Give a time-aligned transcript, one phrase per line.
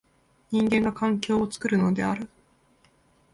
[0.49, 2.27] 人間が環境を作るのである。